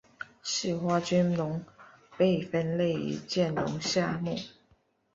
[0.41, 1.63] 似花君龙
[2.17, 4.35] 被分类于剑龙下目。